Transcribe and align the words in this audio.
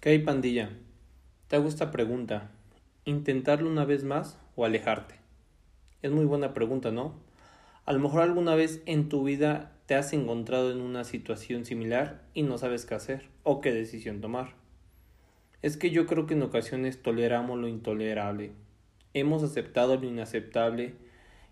¿Qué 0.00 0.10
hay 0.10 0.20
pandilla? 0.20 0.70
Te 1.48 1.56
hago 1.56 1.66
esta 1.66 1.90
pregunta. 1.90 2.52
¿Intentarlo 3.04 3.68
una 3.68 3.84
vez 3.84 4.04
más 4.04 4.38
o 4.54 4.64
alejarte? 4.64 5.16
Es 6.02 6.12
muy 6.12 6.24
buena 6.24 6.54
pregunta, 6.54 6.92
¿no? 6.92 7.14
A 7.84 7.92
lo 7.92 7.98
mejor 7.98 8.22
alguna 8.22 8.54
vez 8.54 8.80
en 8.86 9.08
tu 9.08 9.24
vida 9.24 9.72
te 9.86 9.96
has 9.96 10.12
encontrado 10.12 10.70
en 10.70 10.82
una 10.82 11.02
situación 11.02 11.64
similar 11.64 12.22
y 12.32 12.42
no 12.42 12.58
sabes 12.58 12.86
qué 12.86 12.94
hacer 12.94 13.28
o 13.42 13.60
qué 13.60 13.72
decisión 13.72 14.20
tomar. 14.20 14.54
Es 15.62 15.76
que 15.76 15.90
yo 15.90 16.06
creo 16.06 16.26
que 16.26 16.34
en 16.34 16.42
ocasiones 16.42 17.02
toleramos 17.02 17.58
lo 17.58 17.66
intolerable. 17.66 18.52
Hemos 19.14 19.42
aceptado 19.42 19.96
lo 19.96 20.06
inaceptable 20.06 20.94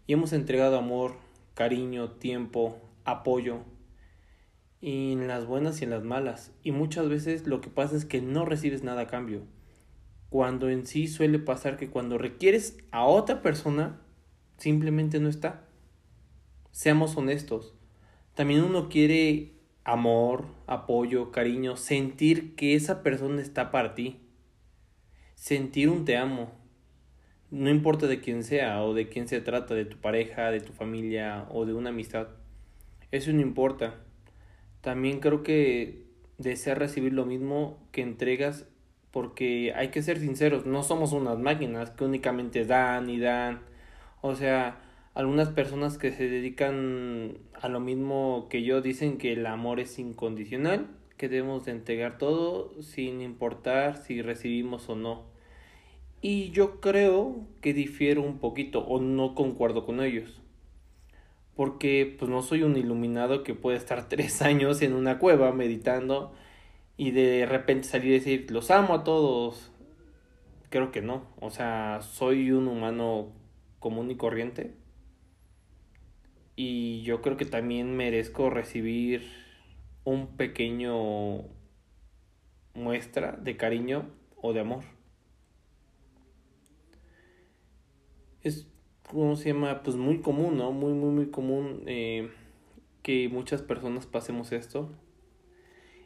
y 0.06 0.12
hemos 0.12 0.32
entregado 0.32 0.78
amor, 0.78 1.16
cariño, 1.54 2.12
tiempo, 2.12 2.78
apoyo 3.04 3.64
y 4.80 5.12
en 5.12 5.26
las 5.26 5.46
buenas 5.46 5.80
y 5.80 5.84
en 5.84 5.90
las 5.90 6.04
malas. 6.04 6.52
Y 6.62 6.72
muchas 6.72 7.08
veces 7.08 7.46
lo 7.46 7.60
que 7.60 7.70
pasa 7.70 7.96
es 7.96 8.04
que 8.04 8.20
no 8.20 8.44
recibes 8.44 8.82
nada 8.82 9.02
a 9.02 9.06
cambio. 9.06 9.42
Cuando 10.28 10.68
en 10.68 10.86
sí 10.86 11.06
suele 11.08 11.38
pasar 11.38 11.76
que 11.76 11.88
cuando 11.88 12.18
requieres 12.18 12.78
a 12.90 13.04
otra 13.04 13.42
persona, 13.42 14.00
simplemente 14.58 15.20
no 15.20 15.28
está. 15.28 15.64
Seamos 16.72 17.16
honestos. 17.16 17.74
También 18.34 18.62
uno 18.62 18.88
quiere 18.88 19.54
amor, 19.84 20.46
apoyo, 20.66 21.30
cariño, 21.30 21.76
sentir 21.76 22.54
que 22.54 22.74
esa 22.74 23.02
persona 23.02 23.40
está 23.40 23.70
para 23.70 23.94
ti. 23.94 24.20
Sentir 25.34 25.88
un 25.88 26.04
te 26.04 26.16
amo. 26.16 26.52
No 27.50 27.70
importa 27.70 28.08
de 28.08 28.20
quién 28.20 28.42
sea 28.42 28.82
o 28.82 28.92
de 28.92 29.08
quién 29.08 29.28
se 29.28 29.40
trata, 29.40 29.74
de 29.74 29.84
tu 29.84 29.96
pareja, 29.98 30.50
de 30.50 30.60
tu 30.60 30.72
familia 30.72 31.46
o 31.50 31.64
de 31.64 31.72
una 31.72 31.90
amistad. 31.90 32.28
Eso 33.12 33.32
no 33.32 33.40
importa 33.40 34.05
también 34.86 35.18
creo 35.18 35.42
que 35.42 36.04
desea 36.38 36.76
recibir 36.76 37.12
lo 37.12 37.26
mismo 37.26 37.76
que 37.90 38.02
entregas 38.02 38.68
porque 39.10 39.72
hay 39.74 39.88
que 39.88 40.00
ser 40.00 40.20
sinceros, 40.20 40.64
no 40.64 40.84
somos 40.84 41.12
unas 41.12 41.40
máquinas 41.40 41.90
que 41.90 42.04
únicamente 42.04 42.64
dan 42.64 43.10
y 43.10 43.18
dan. 43.18 43.62
O 44.20 44.36
sea, 44.36 44.78
algunas 45.12 45.48
personas 45.48 45.98
que 45.98 46.12
se 46.12 46.28
dedican 46.28 47.36
a 47.60 47.68
lo 47.68 47.80
mismo 47.80 48.46
que 48.48 48.62
yo 48.62 48.80
dicen 48.80 49.18
que 49.18 49.32
el 49.32 49.46
amor 49.46 49.80
es 49.80 49.98
incondicional, 49.98 50.86
que 51.16 51.28
debemos 51.28 51.64
de 51.64 51.72
entregar 51.72 52.16
todo 52.16 52.80
sin 52.80 53.22
importar 53.22 53.96
si 53.96 54.22
recibimos 54.22 54.88
o 54.88 54.94
no. 54.94 55.24
Y 56.20 56.50
yo 56.50 56.80
creo 56.80 57.44
que 57.60 57.74
difiero 57.74 58.22
un 58.22 58.38
poquito 58.38 58.86
o 58.86 59.00
no 59.00 59.34
concuerdo 59.34 59.84
con 59.84 60.00
ellos 60.00 60.45
porque 61.56 62.14
pues 62.18 62.30
no 62.30 62.42
soy 62.42 62.62
un 62.62 62.76
iluminado 62.76 63.42
que 63.42 63.54
puede 63.54 63.78
estar 63.78 64.08
tres 64.08 64.42
años 64.42 64.82
en 64.82 64.94
una 64.94 65.18
cueva 65.18 65.52
meditando 65.52 66.32
y 66.96 67.10
de 67.10 67.46
repente 67.46 67.88
salir 67.88 68.10
y 68.10 68.18
decir 68.18 68.50
los 68.50 68.70
amo 68.70 68.94
a 68.94 69.04
todos. 69.04 69.72
Creo 70.70 70.92
que 70.92 71.02
no, 71.02 71.26
o 71.40 71.50
sea, 71.50 72.00
soy 72.02 72.52
un 72.52 72.68
humano 72.68 73.32
común 73.78 74.10
y 74.10 74.16
corriente 74.16 74.74
y 76.56 77.02
yo 77.02 77.20
creo 77.20 77.36
que 77.36 77.44
también 77.44 77.96
merezco 77.96 78.48
recibir 78.48 79.30
un 80.04 80.36
pequeño 80.36 81.44
muestra 82.74 83.32
de 83.32 83.56
cariño 83.58 84.10
o 84.36 84.54
de 84.54 84.60
amor. 84.60 84.84
Es 88.42 88.66
¿cómo 89.10 89.36
se 89.36 89.52
llama? 89.52 89.82
Pues 89.82 89.96
muy 89.96 90.20
común, 90.20 90.58
¿no? 90.58 90.72
Muy, 90.72 90.92
muy, 90.92 91.10
muy 91.10 91.30
común 91.30 91.82
eh, 91.86 92.30
que 93.02 93.28
muchas 93.28 93.62
personas 93.62 94.06
pasemos 94.06 94.52
esto. 94.52 94.92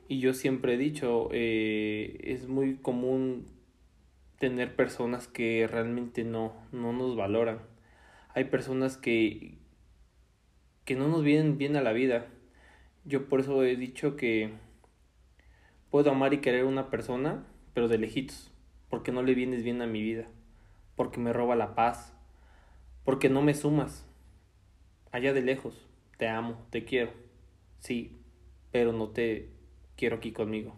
Y 0.09 0.19
yo 0.21 0.35
siempre 0.35 0.75
he 0.75 0.79
dicho, 0.79 1.29
eh, 1.33 2.19
es 2.25 2.49
muy 2.49 2.77
común 2.77 3.47
tener 4.39 4.75
personas 4.75 5.29
que 5.29 5.69
realmente 5.71 6.25
no, 6.25 6.55
no 6.73 6.93
nos 6.93 7.17
valoran. 7.17 7.61
Hay 8.35 8.45
personas 8.45 8.97
que, 8.97 9.59
que 10.85 10.97
no 10.97 11.09
nos 11.09 11.23
vienen 11.23 11.59
bien 11.59 11.77
a 11.77 11.83
la 11.83 11.93
vida. 11.93 12.27
Yo 13.05 13.29
por 13.29 13.41
eso 13.41 13.63
he 13.65 13.77
dicho 13.77 14.17
que 14.17 14.53
puedo 15.91 16.11
amar 16.11 16.35
y 16.35 16.39
querer 16.39 16.63
a 16.63 16.67
una 16.69 16.91
persona, 16.91 17.47
pero 17.73 17.89
de 17.89 17.99
lejitos, 17.99 18.51
porque 18.89 19.13
no 19.13 19.23
le 19.23 19.35
vienes 19.35 19.63
bien 19.63 19.81
a 19.83 19.87
mi 19.87 20.03
vida, 20.03 20.27
porque 20.97 21.21
me 21.21 21.33
roba 21.33 21.55
la 21.55 21.75
paz, 21.75 22.20
porque 23.05 23.29
no 23.29 23.43
me 23.43 23.55
sumas. 23.55 24.07
Allá 25.13 25.33
de 25.33 25.43
lejos, 25.43 25.89
te 26.19 26.29
amo, 26.29 26.67
te 26.71 26.85
quiero, 26.85 27.13
sí, 27.81 28.19
pero 28.71 28.93
no 28.93 29.09
te 29.09 29.51
quiero 29.97 30.17
aquí 30.17 30.33
conmigo. 30.33 30.77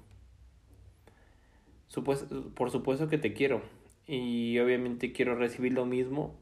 por 2.55 2.71
supuesto 2.71 3.09
que 3.09 3.19
te 3.19 3.34
quiero 3.34 3.62
y 4.06 4.59
obviamente 4.59 5.12
quiero 5.12 5.34
recibir 5.37 5.75
lo 5.75 5.84
mismo 5.84 6.34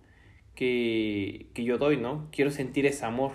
que, 0.54 1.50
que 1.54 1.64
yo 1.64 1.78
doy, 1.78 1.96
¿no? 1.96 2.28
Quiero 2.30 2.50
sentir 2.50 2.86
ese 2.86 3.04
amor. 3.04 3.32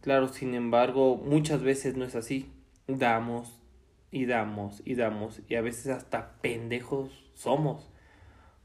Claro, 0.00 0.28
sin 0.28 0.54
embargo, 0.54 1.16
muchas 1.16 1.62
veces 1.62 1.96
no 1.96 2.04
es 2.04 2.14
así. 2.16 2.50
Damos 2.86 3.62
y 4.10 4.26
damos 4.26 4.82
y 4.84 4.94
damos 4.94 5.40
y 5.48 5.54
a 5.54 5.62
veces 5.62 5.86
hasta 5.86 6.36
pendejos 6.42 7.10
somos 7.34 7.91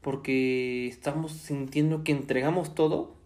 porque 0.00 0.86
estamos 0.86 1.32
sintiendo 1.32 2.04
que 2.04 2.12
entregamos 2.12 2.74
todo 2.74 3.16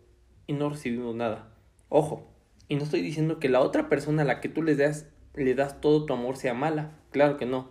y 0.47 0.55
no 0.55 0.71
recibimos 0.71 1.15
nada. 1.15 1.55
Ojo, 1.89 2.33
y 2.69 2.77
no 2.77 2.85
estoy 2.85 3.03
diciendo 3.03 3.39
que 3.39 3.49
la 3.49 3.61
otra 3.61 3.89
persona 3.89 4.23
a 4.23 4.25
la 4.25 4.41
que 4.41 4.49
tú 4.49 4.63
le 4.63 4.77
das, 4.77 5.09
le 5.35 5.55
das 5.55 5.81
todo 5.81 6.07
tu 6.07 6.13
amor 6.13 6.37
sea 6.37 6.55
mala, 6.55 6.99
claro 7.11 7.37
que 7.37 7.47
no. 7.47 7.71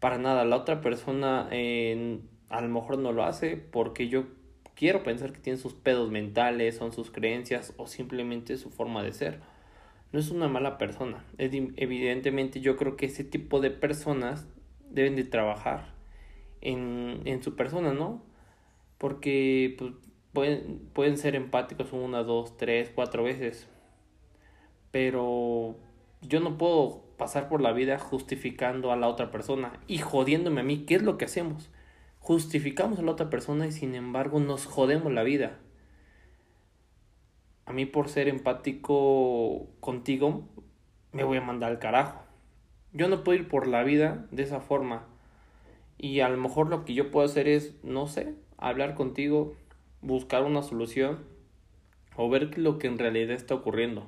Para 0.00 0.18
nada, 0.18 0.44
la 0.44 0.56
otra 0.56 0.80
persona 0.80 1.48
eh, 1.50 2.20
a 2.48 2.60
lo 2.60 2.68
mejor 2.68 2.98
no 2.98 3.12
lo 3.12 3.24
hace 3.24 3.56
porque 3.56 4.08
yo 4.08 4.26
quiero 4.74 5.02
pensar 5.02 5.32
que 5.32 5.40
tiene 5.40 5.58
sus 5.58 5.74
pedos 5.74 6.10
mentales, 6.10 6.76
son 6.76 6.92
sus 6.92 7.10
creencias 7.10 7.74
o 7.76 7.86
simplemente 7.86 8.56
su 8.56 8.70
forma 8.70 9.02
de 9.02 9.12
ser. 9.12 9.40
No 10.12 10.20
es 10.20 10.30
una 10.30 10.48
mala 10.48 10.78
persona. 10.78 11.24
Evidentemente 11.38 12.60
yo 12.60 12.76
creo 12.76 12.96
que 12.96 13.06
ese 13.06 13.24
tipo 13.24 13.60
de 13.60 13.70
personas 13.70 14.46
deben 14.90 15.16
de 15.16 15.24
trabajar 15.24 15.95
en, 16.66 17.22
en 17.24 17.42
su 17.42 17.54
persona, 17.54 17.94
¿no? 17.94 18.22
Porque 18.98 19.76
pues, 19.78 19.92
pueden, 20.32 20.80
pueden 20.92 21.16
ser 21.16 21.36
empáticos 21.36 21.92
una, 21.92 22.24
dos, 22.24 22.56
tres, 22.56 22.90
cuatro 22.94 23.22
veces. 23.22 23.68
Pero 24.90 25.76
yo 26.22 26.40
no 26.40 26.58
puedo 26.58 27.04
pasar 27.16 27.48
por 27.48 27.60
la 27.60 27.72
vida 27.72 27.98
justificando 27.98 28.90
a 28.90 28.96
la 28.96 29.08
otra 29.08 29.30
persona 29.30 29.80
y 29.86 29.98
jodiéndome 29.98 30.60
a 30.60 30.64
mí. 30.64 30.84
¿Qué 30.86 30.96
es 30.96 31.02
lo 31.02 31.18
que 31.18 31.26
hacemos? 31.26 31.70
Justificamos 32.18 32.98
a 32.98 33.02
la 33.02 33.12
otra 33.12 33.30
persona 33.30 33.66
y 33.66 33.72
sin 33.72 33.94
embargo 33.94 34.40
nos 34.40 34.66
jodemos 34.66 35.12
la 35.12 35.22
vida. 35.22 35.58
A 37.64 37.72
mí 37.72 37.86
por 37.86 38.08
ser 38.08 38.28
empático 38.28 39.68
contigo 39.78 40.48
me 41.12 41.22
voy 41.22 41.38
a 41.38 41.42
mandar 41.42 41.70
al 41.70 41.78
carajo. 41.78 42.22
Yo 42.92 43.08
no 43.08 43.22
puedo 43.22 43.38
ir 43.38 43.48
por 43.48 43.68
la 43.68 43.84
vida 43.84 44.26
de 44.32 44.42
esa 44.42 44.60
forma 44.60 45.06
y 45.98 46.20
a 46.20 46.28
lo 46.28 46.36
mejor 46.36 46.68
lo 46.68 46.84
que 46.84 46.94
yo 46.94 47.10
puedo 47.10 47.26
hacer 47.26 47.48
es, 47.48 47.74
no 47.82 48.06
sé, 48.06 48.34
hablar 48.58 48.94
contigo, 48.94 49.54
buscar 50.02 50.44
una 50.44 50.62
solución 50.62 51.24
o 52.16 52.28
ver 52.28 52.58
lo 52.58 52.78
que 52.78 52.86
en 52.86 52.98
realidad 52.98 53.32
está 53.32 53.54
ocurriendo. 53.54 54.06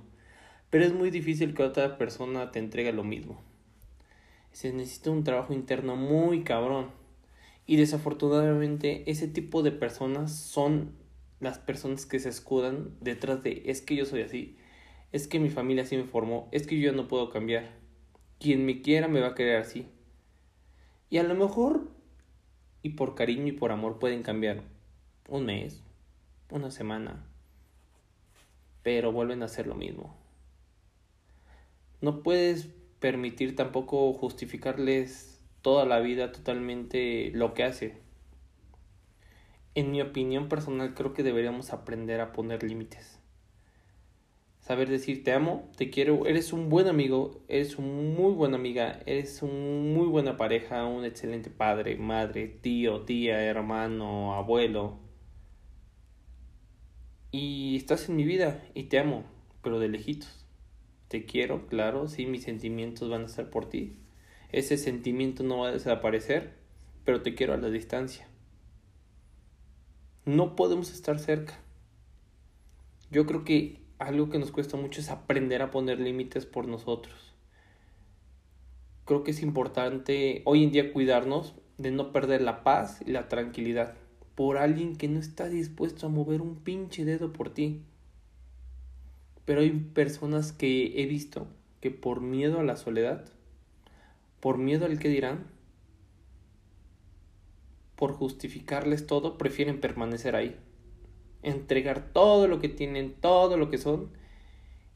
Pero 0.71 0.85
es 0.85 0.93
muy 0.93 1.11
difícil 1.11 1.55
que 1.55 1.63
otra 1.63 1.97
persona 1.97 2.51
te 2.51 2.59
entregue 2.59 2.93
lo 2.93 3.05
mismo. 3.05 3.41
Se 4.53 4.73
necesita 4.73 5.11
un 5.11 5.25
trabajo 5.25 5.53
interno 5.53 5.97
muy 5.97 6.45
cabrón. 6.45 6.91
Y 7.67 7.77
desafortunadamente 7.77 9.11
ese 9.11 9.29
tipo 9.29 9.63
de 9.63 9.73
personas 9.73 10.35
son 10.35 10.93
las 11.41 11.59
personas 11.59 12.07
que 12.07 12.19
se 12.19 12.29
escudan 12.29 12.95
detrás 13.01 13.43
de 13.43 13.63
es 13.67 13.83
que 13.83 13.95
yo 13.95 14.05
soy 14.05 14.23
así, 14.23 14.57
es 15.13 15.29
que 15.29 15.39
mi 15.39 15.51
familia 15.51 15.85
así 15.85 15.97
me 15.97 16.05
formó, 16.05 16.49
es 16.51 16.67
que 16.67 16.79
yo 16.79 16.93
no 16.93 17.09
puedo 17.09 17.31
cambiar. 17.31 17.71
Quien 18.41 18.65
me 18.67 18.83
quiera 18.83 19.09
me 19.09 19.21
va 19.21 19.29
a 19.29 19.35
querer 19.35 19.57
así. 19.57 19.87
Y 21.11 21.19
a 21.19 21.23
lo 21.23 21.35
mejor, 21.35 21.89
y 22.83 22.91
por 22.91 23.15
cariño 23.15 23.47
y 23.47 23.53
por 23.53 23.73
amor, 23.73 23.99
pueden 23.99 24.23
cambiar 24.23 24.63
un 25.29 25.47
mes, 25.47 25.83
una 26.51 26.71
semana, 26.71 27.25
pero 28.83 29.13
vuelven 29.13 29.43
a 29.43 29.47
hacer 29.47 29.67
lo 29.67 29.75
mismo. 29.75 30.15
No 32.01 32.23
puedes 32.23 32.69
permitir 33.01 33.57
tampoco 33.57 34.13
justificarles 34.13 35.41
toda 35.63 35.85
la 35.85 36.01
vida 36.01 36.33
totalmente 36.33 37.31
lo 37.35 37.55
que 37.55 37.65
hace. 37.65 38.01
En 39.75 39.91
mi 39.91 40.01
opinión 40.01 40.49
personal 40.49 40.95
creo 40.95 41.15
que 41.15 41.23
deberíamos 41.23 41.73
aprender 41.73 42.21
a 42.21 42.33
poner 42.33 42.63
límites 42.63 43.18
saber 44.69 44.91
decir 44.91 45.25
te 45.25 45.33
amo, 45.33 45.67
te 45.79 45.89
quiero, 45.89 46.27
eres 46.27 46.53
un 46.53 46.69
buen 46.69 46.89
amigo, 46.89 47.43
eres 47.49 47.79
un 47.79 48.15
muy 48.15 48.35
buena 48.35 48.59
amiga, 48.59 49.01
eres 49.07 49.41
un 49.41 49.95
muy 49.95 50.07
buena 50.09 50.37
pareja, 50.37 50.85
un 50.85 51.07
excelente 51.07 51.49
padre, 51.49 51.97
madre, 51.97 52.49
tío, 52.49 53.01
tía, 53.01 53.43
hermano, 53.43 54.35
abuelo. 54.35 54.99
Y 57.31 57.77
estás 57.77 58.11
en 58.11 58.17
mi 58.17 58.25
vida 58.25 58.63
y 58.75 58.85
te 58.85 58.99
amo, 58.99 59.25
pero 59.63 59.79
de 59.81 59.89
lejitos. 59.89 60.45
Te 61.09 61.25
quiero, 61.25 61.67
claro, 61.67 62.07
sí, 62.07 62.27
mis 62.27 62.43
sentimientos 62.43 63.09
van 63.09 63.23
a 63.23 63.27
estar 63.27 63.49
por 63.49 63.71
ti. 63.71 63.97
ese 64.53 64.77
sentimiento 64.77 65.45
no 65.45 65.61
va 65.61 65.69
a 65.69 65.73
desaparecer, 65.73 66.59
pero 67.07 67.23
te 67.23 67.35
quiero 67.35 67.55
a 67.55 67.57
la 67.57 67.71
distancia. 67.71 68.29
No 70.27 70.57
podemos 70.57 70.93
estar 70.93 71.19
cerca. 71.19 71.59
Yo 73.11 73.25
creo 73.25 73.45
que 73.45 73.88
algo 73.99 74.31
que 74.31 74.39
nos 74.39 74.53
cuesta 74.53 74.77
mucho 74.77 75.01
es 75.01 75.11
aprender 75.11 75.63
a 75.63 75.71
poner 75.71 75.99
límites 75.99 76.47
por 76.47 76.69
nosotros. 76.69 77.35
Creo 79.05 79.25
que 79.25 79.33
es 79.33 79.43
importante 79.43 80.43
hoy 80.45 80.65
en 80.65 80.71
día 80.71 80.93
cuidarnos 80.93 81.55
de 81.79 81.91
no 81.91 82.13
perder 82.13 82.43
la 82.43 82.63
paz 82.63 83.01
y 83.07 83.13
la 83.13 83.29
tranquilidad 83.29 83.95
por 84.35 84.59
alguien 84.59 84.97
que 84.97 85.09
no 85.09 85.19
está 85.19 85.49
dispuesto 85.49 86.07
a 86.07 86.11
mover 86.11 86.43
un 86.43 86.57
pinche 86.57 87.05
dedo 87.05 87.33
por 87.33 87.51
ti. 87.51 87.83
Pero 89.45 89.63
hay 89.63 89.71
personas 89.71 90.53
que 90.53 91.03
he 91.03 91.07
visto 91.07 91.49
que 91.81 91.91
por 91.91 92.21
miedo 92.21 92.61
a 92.61 92.65
la 92.65 92.77
soledad, 92.77 93.25
por 94.41 94.59
miedo 94.59 94.87
al 94.87 94.99
que 94.99 95.09
dirán, 95.09 95.47
por 97.97 98.13
justificarles 98.13 99.07
todo, 99.07 99.39
prefieren 99.39 99.81
permanecer 99.81 100.37
ahí, 100.37 100.57
entregar 101.43 102.13
todo 102.13 102.49
lo 102.49 102.59
que 102.59 102.69
tienen, 102.69 103.15
todo 103.15 103.57
lo 103.57 103.71
que 103.71 103.79
son, 103.79 104.11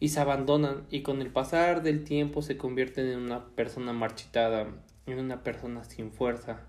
y 0.00 0.08
se 0.08 0.20
abandonan 0.20 0.86
y 0.90 1.02
con 1.02 1.22
el 1.22 1.30
pasar 1.30 1.82
del 1.82 2.04
tiempo 2.04 2.42
se 2.42 2.56
convierten 2.56 3.06
en 3.06 3.20
una 3.20 3.46
persona 3.54 3.92
marchitada, 3.92 4.66
en 5.06 5.18
una 5.18 5.42
persona 5.44 5.84
sin 5.84 6.10
fuerza, 6.10 6.66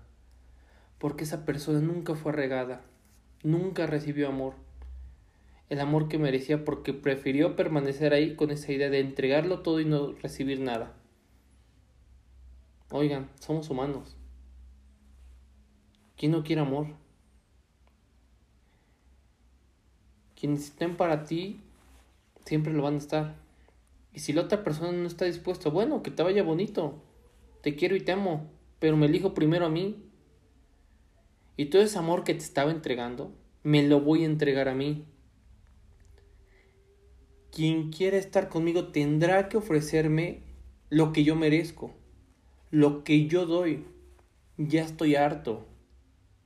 porque 0.98 1.24
esa 1.24 1.44
persona 1.44 1.80
nunca 1.80 2.14
fue 2.14 2.32
regada, 2.32 2.82
nunca 3.42 3.86
recibió 3.86 4.28
amor, 4.28 4.54
el 5.68 5.80
amor 5.80 6.08
que 6.08 6.18
merecía 6.18 6.64
porque 6.64 6.92
prefirió 6.92 7.56
permanecer 7.56 8.12
ahí 8.12 8.36
con 8.36 8.50
esa 8.50 8.70
idea 8.70 8.90
de 8.90 9.00
entregarlo 9.00 9.62
todo 9.62 9.80
y 9.80 9.84
no 9.84 10.12
recibir 10.12 10.60
nada. 10.60 10.92
Oigan, 12.90 13.28
somos 13.40 13.70
humanos. 13.70 14.16
¿Quién 16.16 16.30
no 16.32 16.44
quiere 16.44 16.62
amor? 16.62 16.86
Quienes 20.44 20.64
estén 20.64 20.98
para 20.98 21.24
ti 21.24 21.62
siempre 22.44 22.74
lo 22.74 22.82
van 22.82 22.96
a 22.96 22.98
estar. 22.98 23.34
Y 24.12 24.18
si 24.18 24.34
la 24.34 24.42
otra 24.42 24.62
persona 24.62 24.92
no 24.92 25.06
está 25.06 25.24
dispuesta, 25.24 25.70
bueno, 25.70 26.02
que 26.02 26.10
te 26.10 26.22
vaya 26.22 26.42
bonito. 26.42 27.02
Te 27.62 27.76
quiero 27.76 27.96
y 27.96 28.00
te 28.00 28.12
amo, 28.12 28.50
pero 28.78 28.94
me 28.98 29.06
elijo 29.06 29.32
primero 29.32 29.64
a 29.64 29.70
mí. 29.70 30.04
Y 31.56 31.64
todo 31.70 31.80
ese 31.80 31.98
amor 31.98 32.24
que 32.24 32.34
te 32.34 32.44
estaba 32.44 32.70
entregando, 32.70 33.32
me 33.62 33.88
lo 33.88 34.02
voy 34.02 34.24
a 34.24 34.26
entregar 34.26 34.68
a 34.68 34.74
mí. 34.74 35.06
Quien 37.50 37.90
quiera 37.90 38.18
estar 38.18 38.50
conmigo 38.50 38.88
tendrá 38.88 39.48
que 39.48 39.56
ofrecerme 39.56 40.42
lo 40.90 41.14
que 41.14 41.24
yo 41.24 41.36
merezco, 41.36 41.90
lo 42.70 43.02
que 43.02 43.28
yo 43.28 43.46
doy. 43.46 43.86
Ya 44.58 44.82
estoy 44.82 45.14
harto. 45.14 45.66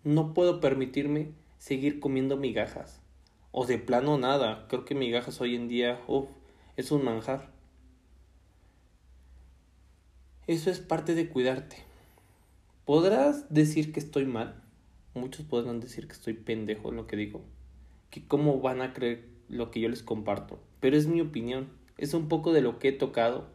No 0.05 0.35
puedo 0.35 0.61
permitirme 0.61 1.33
seguir 1.59 1.99
comiendo 1.99 2.37
migajas. 2.37 3.03
O 3.51 3.67
de 3.67 3.79
plano 3.79 4.19
nada. 4.19 4.67
Creo 4.69 4.85
que 4.85 4.95
migajas 4.95 5.41
hoy 5.41 5.55
en 5.55 5.69
día 5.69 6.01
uf, 6.07 6.29
es 6.77 6.91
un 6.91 7.05
manjar. 7.05 7.51
Eso 10.47 10.71
es 10.71 10.81
parte 10.81 11.15
de 11.15 11.29
cuidarte. 11.29 11.77
Podrás 12.85 13.53
decir 13.53 13.93
que 13.93 14.01
estoy 14.01 14.25
mal. 14.25 14.63
Muchos 15.15 15.45
podrán 15.45 15.81
decir 15.81 16.07
que 16.07 16.15
estoy 16.15 16.35
pendejo 16.35 16.91
en 16.91 16.97
lo 16.97 17.07
que 17.07 17.17
digo. 17.17 17.43
Que 18.11 18.27
cómo 18.27 18.61
van 18.61 18.81
a 18.81 18.95
creer 18.95 19.29
lo 19.49 19.71
que 19.71 19.81
yo 19.81 19.89
les 19.89 20.03
comparto 20.03 20.59
pero 20.81 20.97
es 20.97 21.07
mi 21.07 21.21
opinión. 21.21 21.69
Es 21.97 22.15
un 22.15 22.29
poco 22.29 22.53
de 22.53 22.61
lo 22.61 22.79
que 22.79 22.89
he 22.89 22.93
tocado, 22.93 23.49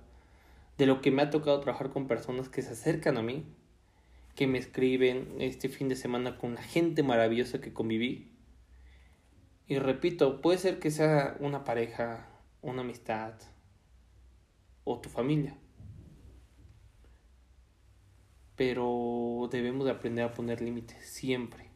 de 0.77 0.85
lo 0.85 1.01
que 1.01 1.11
me 1.11 1.21
ha 1.21 1.29
tocado 1.29 1.59
trabajar 1.59 1.91
con 1.91 2.07
personas 2.07 2.49
que 2.49 2.61
se 2.61 2.71
acercan 2.71 3.17
a 3.17 3.21
mí, 3.21 3.45
que 4.35 4.47
me 4.47 4.57
escriben 4.57 5.35
este 5.39 5.69
fin 5.69 5.87
de 5.87 5.95
semana 5.95 6.37
con 6.37 6.55
la 6.55 6.63
gente 6.63 7.03
maravillosa 7.03 7.61
que 7.61 7.73
conviví. 7.73 8.29
Y 9.67 9.79
repito, 9.79 10.41
puede 10.41 10.57
ser 10.57 10.79
que 10.79 10.91
sea 10.91 11.37
una 11.39 11.63
pareja, 11.63 12.27
una 12.61 12.81
amistad 12.81 13.33
o 14.83 14.99
tu 14.99 15.09
familia. 15.09 15.57
Pero 18.57 19.47
debemos 19.51 19.85
de 19.85 19.91
aprender 19.91 20.25
a 20.25 20.33
poner 20.33 20.61
límites 20.61 21.09
siempre. 21.09 21.69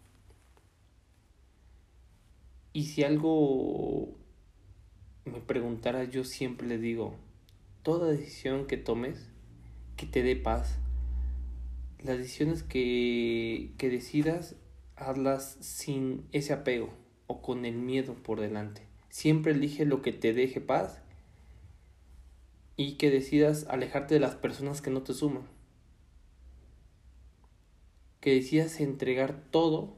Y 2.73 2.85
si 2.85 3.03
algo 3.03 4.17
me 5.23 5.39
preguntara, 5.39 6.03
yo 6.03 6.25
siempre 6.25 6.67
le 6.67 6.77
digo, 6.77 7.15
toda 7.83 8.11
decisión 8.11 8.67
que 8.67 8.77
tomes, 8.77 9.29
que 9.95 10.05
te 10.05 10.23
dé 10.23 10.35
paz. 10.35 10.77
Las 12.03 12.17
decisiones 12.17 12.63
que, 12.63 13.73
que 13.77 13.89
decidas, 13.89 14.55
hazlas 14.97 15.57
sin 15.61 16.27
ese 16.31 16.53
apego 16.53 17.06
o 17.27 17.41
con 17.41 17.65
el 17.65 17.75
miedo 17.75 18.15
por 18.15 18.39
delante. 18.39 18.81
Siempre 19.09 19.51
elige 19.51 19.85
lo 19.85 20.01
que 20.01 20.11
te 20.11 20.33
deje 20.33 20.61
paz 20.61 21.01
y 22.75 22.93
que 22.93 23.09
decidas 23.09 23.65
alejarte 23.69 24.15
de 24.15 24.19
las 24.19 24.35
personas 24.35 24.81
que 24.81 24.89
no 24.89 25.03
te 25.03 25.13
suman. 25.13 25.43
Que 28.19 28.33
decidas 28.33 28.79
entregar 28.79 29.43
todo 29.51 29.95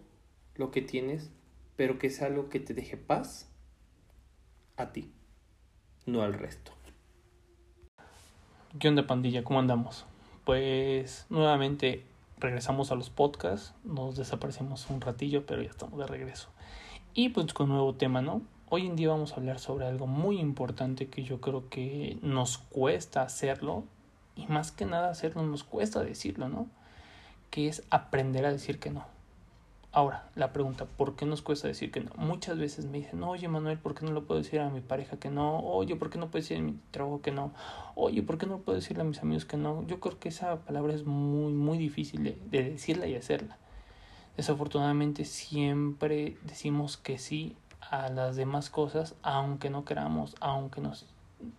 lo 0.55 0.71
que 0.71 0.81
tienes, 0.81 1.31
pero 1.75 1.97
que 1.97 2.09
sea 2.09 2.27
algo 2.27 2.49
que 2.49 2.59
te 2.59 2.73
deje 2.73 2.97
paz 2.97 3.49
a 4.77 4.91
ti 4.91 5.11
no 6.09 6.21
al 6.21 6.33
resto. 6.33 6.71
¿Qué 8.79 8.87
onda 8.87 9.07
pandilla? 9.07 9.43
¿Cómo 9.43 9.59
andamos? 9.59 10.05
Pues 10.45 11.25
nuevamente 11.29 12.03
regresamos 12.39 12.91
a 12.91 12.95
los 12.95 13.09
podcasts, 13.09 13.73
nos 13.83 14.15
desaparecemos 14.15 14.89
un 14.89 15.01
ratillo, 15.01 15.45
pero 15.45 15.61
ya 15.61 15.69
estamos 15.69 15.99
de 15.99 16.07
regreso. 16.07 16.49
Y 17.13 17.29
pues 17.29 17.53
con 17.53 17.69
nuevo 17.69 17.95
tema, 17.95 18.21
¿no? 18.21 18.41
Hoy 18.69 18.85
en 18.85 18.95
día 18.95 19.09
vamos 19.09 19.33
a 19.33 19.35
hablar 19.37 19.59
sobre 19.59 19.87
algo 19.87 20.07
muy 20.07 20.39
importante 20.39 21.07
que 21.07 21.23
yo 21.23 21.41
creo 21.41 21.69
que 21.69 22.17
nos 22.21 22.57
cuesta 22.57 23.23
hacerlo 23.23 23.83
y 24.35 24.47
más 24.47 24.71
que 24.71 24.85
nada 24.85 25.09
hacerlo 25.09 25.43
nos 25.43 25.63
cuesta 25.63 26.03
decirlo, 26.03 26.49
¿no? 26.49 26.67
Que 27.49 27.67
es 27.67 27.83
aprender 27.89 28.45
a 28.45 28.51
decir 28.51 28.79
que 28.79 28.91
no. 28.91 29.05
Ahora, 29.91 30.29
la 30.35 30.53
pregunta, 30.53 30.85
¿por 30.85 31.15
qué 31.15 31.25
nos 31.25 31.41
cuesta 31.41 31.67
decir 31.67 31.89
que 31.89 32.01
no? 32.01 32.11
Muchas 32.15 32.59
veces 32.59 32.85
me 32.85 32.99
dicen, 32.99 33.23
oye 33.23 33.47
Manuel, 33.47 33.79
¿por 33.79 33.95
qué 33.95 34.05
no 34.05 34.11
lo 34.11 34.23
puedo 34.23 34.39
decir 34.39 34.59
a 34.59 34.69
mi 34.69 34.81
pareja 34.81 35.17
que 35.17 35.31
no? 35.31 35.61
Oye, 35.61 35.95
¿por 35.95 36.11
qué 36.11 36.19
no 36.19 36.27
puedo 36.27 36.43
decir 36.43 36.59
a 36.59 36.61
mi 36.61 36.79
trabajo 36.91 37.23
que 37.23 37.31
no? 37.31 37.51
Oye, 37.95 38.21
¿por 38.21 38.37
qué 38.37 38.45
no 38.45 38.59
puedo 38.59 38.75
decirle 38.75 39.01
a 39.01 39.05
mis 39.05 39.19
amigos 39.23 39.45
que 39.45 39.57
no? 39.57 39.87
Yo 39.87 39.99
creo 39.99 40.19
que 40.19 40.29
esa 40.29 40.57
palabra 40.57 40.93
es 40.93 41.05
muy, 41.05 41.53
muy 41.53 41.79
difícil 41.79 42.23
de, 42.23 42.39
de 42.51 42.69
decirla 42.69 43.07
y 43.07 43.15
hacerla. 43.15 43.57
Desafortunadamente 44.37 45.25
siempre 45.25 46.37
decimos 46.43 46.97
que 46.97 47.17
sí 47.17 47.57
a 47.81 48.09
las 48.09 48.35
demás 48.35 48.69
cosas, 48.69 49.15
aunque 49.23 49.71
no 49.71 49.85
queramos, 49.85 50.35
aunque 50.39 50.81
nos 50.81 51.07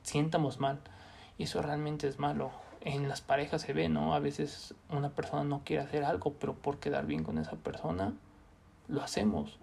sientamos 0.03 0.61
mal. 0.61 0.79
Y 1.37 1.45
eso 1.45 1.63
realmente 1.63 2.07
es 2.07 2.21
malo 2.21 2.53
en 2.83 3.09
las 3.09 3.21
parejas 3.21 3.63
se 3.63 3.73
ve, 3.73 3.89
¿no? 3.89 4.15
A 4.15 4.21
veces 4.21 4.75
una 4.89 5.11
persona 5.11 5.45
no 5.45 5.63
quiere 5.65 5.83
hacer 5.83 6.05
algo, 6.05 6.33
pero 6.35 6.55
por 6.55 6.79
quedar 6.79 7.07
bien 7.07 7.25
con 7.25 7.39
esa 7.39 7.57
persona, 7.57 8.15
lo 8.89 9.03
hacemos, 9.03 9.59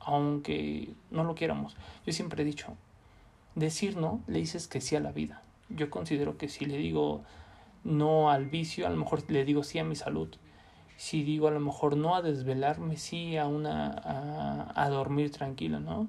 aunque 0.00 0.94
no 1.10 1.24
lo 1.24 1.34
quieramos. 1.34 1.76
Yo 2.06 2.12
siempre 2.12 2.42
he 2.42 2.46
dicho, 2.46 2.76
decir 3.54 3.96
no, 3.96 4.20
le 4.26 4.38
dices 4.38 4.68
que 4.68 4.80
sí 4.80 4.96
a 4.96 5.00
la 5.00 5.12
vida. 5.12 5.42
Yo 5.68 5.90
considero 5.90 6.36
que 6.36 6.48
si 6.48 6.64
le 6.66 6.76
digo 6.76 7.22
no 7.82 8.30
al 8.30 8.46
vicio, 8.46 8.86
a 8.86 8.90
lo 8.90 8.96
mejor 8.96 9.28
le 9.30 9.44
digo 9.44 9.64
sí 9.64 9.78
a 9.78 9.84
mi 9.84 9.96
salud. 9.96 10.28
Si 10.96 11.24
digo 11.24 11.48
a 11.48 11.50
lo 11.50 11.60
mejor 11.60 11.96
no 11.96 12.14
a 12.14 12.22
desvelarme, 12.22 12.96
sí 12.96 13.36
a 13.36 13.46
una 13.46 13.88
a, 13.88 14.84
a 14.84 14.88
dormir 14.90 15.32
tranquilo, 15.32 15.80
¿no? 15.80 16.06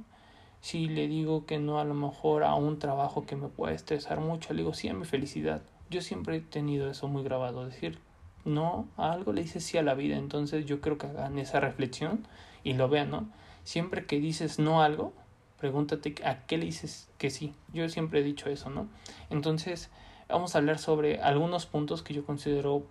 Si 0.62 0.88
le 0.88 1.08
digo 1.08 1.46
que 1.46 1.60
no 1.60 1.80
a 1.80 1.86
lo 1.86 1.96
mejor 1.96 2.44
a 2.44 2.56
un 2.56 2.80
trabajo 2.80 3.26
que 3.26 3.36
me 3.36 3.48
puede 3.48 3.76
estresar 3.76 4.20
mucho, 4.20 4.54
le 4.54 4.62
digo 4.62 4.74
sí 4.74 4.88
a 4.88 4.94
mi 4.94 5.06
felicidad 5.06 5.62
yo 5.90 6.02
siempre 6.02 6.38
he 6.38 6.42
tenido 6.42 6.90
eso 6.90 7.08
muy 7.08 7.24
grabado, 7.24 7.66
decir 7.66 8.00
no 8.46 8.88
a 8.96 9.12
algo 9.12 9.34
le 9.34 9.42
dices 9.42 9.64
sí 9.64 9.78
a 9.78 9.84
la 9.84 9.96
vida, 9.96 10.16
entonces 10.18 10.66
yo 10.66 10.80
creo 10.80 10.98
que 10.98 11.08
hagan 11.08 11.38
esa 11.40 11.60
reflexión 11.60 12.28
y 12.64 12.74
lo 12.74 12.88
vean, 12.88 13.10
¿no? 13.10 13.28
Siempre 13.64 14.06
que 14.06 14.20
dices 14.20 14.60
no 14.60 14.82
a 14.82 14.86
algo, 14.86 15.14
pregúntate 15.58 16.16
a 16.24 16.46
qué 16.46 16.58
le 16.58 16.66
dices 16.66 17.10
que 17.18 17.32
sí. 17.32 17.54
Yo 17.74 17.90
siempre 17.90 18.20
he 18.20 18.24
dicho 18.24 18.50
eso, 18.50 18.70
¿no? 18.70 18.88
Entonces, 19.32 19.90
vamos 20.30 20.56
a 20.56 20.60
hablar 20.60 20.78
sobre 20.78 21.20
algunos 21.22 21.66
puntos 21.66 22.04
que 22.04 22.14
yo 22.14 22.26
considero 22.26 22.84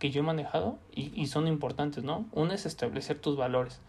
que 0.00 0.10
yo 0.10 0.20
he 0.20 0.24
manejado 0.24 0.78
y, 0.92 1.12
y 1.20 1.26
son 1.28 1.46
importantes, 1.46 2.02
¿no? 2.02 2.26
Uno 2.32 2.52
es 2.52 2.66
establecer 2.66 3.18
tus 3.18 3.36
valores. 3.36 3.80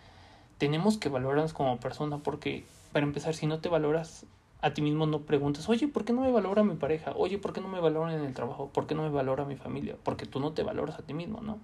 Tenemos 0.60 0.98
que 0.98 1.10
valorarnos 1.10 1.54
como 1.54 1.80
persona 1.80 2.20
porque, 2.20 2.66
para 2.94 3.06
empezar, 3.06 3.34
si 3.34 3.48
no 3.48 3.60
te 3.60 3.70
valoras, 3.70 4.26
a 4.62 4.74
ti 4.74 4.82
mismo 4.82 5.06
no 5.06 5.22
preguntas, 5.22 5.70
oye, 5.70 5.88
¿por 5.88 6.04
qué 6.04 6.14
no 6.14 6.22
me 6.22 6.32
valora 6.32 6.64
mi 6.64 6.76
pareja? 6.76 7.14
Oye, 7.16 7.38
¿por 7.38 7.54
qué 7.54 7.62
no 7.62 7.68
me 7.68 7.80
valora 7.80 8.14
en 8.14 8.22
el 8.22 8.34
trabajo? 8.34 8.70
¿Por 8.74 8.88
qué 8.88 8.96
no 8.96 9.04
me 9.04 9.10
valora 9.10 9.46
mi 9.46 9.56
familia? 9.56 9.96
Porque 10.04 10.26
tú 10.26 10.40
no 10.40 10.54
te 10.54 10.64
valoras 10.64 10.98
a 10.98 11.04
ti 11.04 11.14
mismo, 11.14 11.42
¿no? 11.42 11.60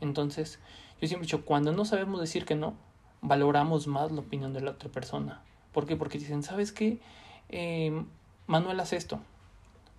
Entonces, 0.00 0.58
yo 1.00 1.06
siempre 1.06 1.24
he 1.24 1.28
dicho, 1.28 1.44
cuando 1.44 1.72
no 1.72 1.84
sabemos 1.84 2.20
decir 2.20 2.44
que 2.44 2.56
no, 2.56 2.74
valoramos 3.20 3.86
más 3.86 4.10
la 4.10 4.20
opinión 4.20 4.52
de 4.52 4.60
la 4.60 4.72
otra 4.72 4.90
persona. 4.90 5.42
¿Por 5.72 5.86
qué? 5.86 5.96
Porque 5.96 6.18
dicen, 6.18 6.42
¿sabes 6.42 6.72
qué? 6.72 6.98
Eh, 7.48 8.04
Manuel 8.46 8.80
hace 8.80 8.96
esto. 8.96 9.20